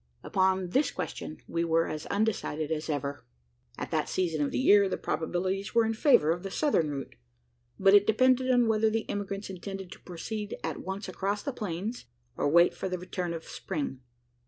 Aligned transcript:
Upon 0.23 0.69
this 0.69 0.89
question 0.89 1.37
we 1.47 1.63
were 1.63 1.87
as 1.87 2.07
undecided 2.07 2.71
as 2.71 2.89
ever. 2.89 3.23
At 3.77 3.91
that 3.91 4.09
season 4.09 4.43
of 4.43 4.49
the 4.49 4.57
year, 4.57 4.89
the 4.89 4.97
probabilities 4.97 5.75
were 5.75 5.85
in 5.85 5.93
favour 5.93 6.31
of 6.31 6.41
the 6.41 6.49
southern 6.49 6.89
route; 6.89 7.15
but 7.79 7.93
it 7.93 8.07
depended 8.07 8.49
on 8.49 8.67
whether 8.67 8.89
the 8.89 9.07
emigrants 9.07 9.51
intended 9.51 9.91
to 9.91 9.99
proceed 9.99 10.57
at 10.63 10.77
once 10.81 11.07
across 11.07 11.43
the 11.43 11.53
plains, 11.53 12.05
or 12.35 12.49
wait 12.49 12.73
for 12.73 12.89
the 12.89 12.97
return 12.97 13.31
of 13.31 13.43
spring. 13.43 13.99